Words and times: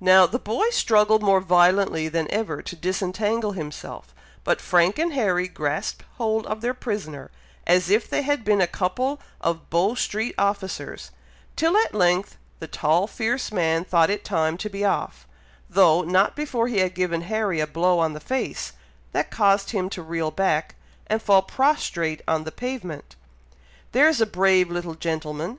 Now, 0.00 0.24
the 0.24 0.38
boy 0.38 0.70
struggled 0.70 1.22
more 1.22 1.38
violently 1.42 2.08
than 2.08 2.30
ever 2.30 2.62
to 2.62 2.74
disentangle 2.74 3.52
himself, 3.52 4.14
but 4.42 4.58
Frank 4.58 4.98
and 4.98 5.12
Harry 5.12 5.48
grasped 5.48 6.02
hold 6.16 6.46
of 6.46 6.62
their 6.62 6.72
prisoner, 6.72 7.30
as 7.66 7.90
if 7.90 8.08
they 8.08 8.22
had 8.22 8.42
been 8.42 8.62
a 8.62 8.66
couple 8.66 9.20
of 9.38 9.68
Bow 9.68 9.94
Street 9.94 10.34
officers, 10.38 11.10
till 11.56 11.76
at 11.76 11.92
length 11.94 12.38
the 12.58 12.66
tall 12.66 13.06
fierce 13.06 13.52
man 13.52 13.84
thought 13.84 14.08
it 14.08 14.24
time 14.24 14.56
to 14.56 14.70
be 14.70 14.82
off, 14.82 15.28
though 15.68 16.00
not 16.00 16.34
before 16.34 16.68
he 16.68 16.78
had 16.78 16.94
given 16.94 17.20
Harry 17.20 17.60
a 17.60 17.66
blow 17.66 17.98
on 17.98 18.14
the 18.14 18.18
face, 18.18 18.72
that 19.12 19.30
caused 19.30 19.72
him 19.72 19.90
to 19.90 20.00
reel 20.02 20.30
back, 20.30 20.74
and 21.06 21.20
fall 21.20 21.42
prostrate 21.42 22.22
on 22.26 22.44
the 22.44 22.50
pavement. 22.50 23.14
"There's 23.92 24.22
a 24.22 24.26
brave 24.26 24.70
little 24.70 24.94
gentleman!" 24.94 25.54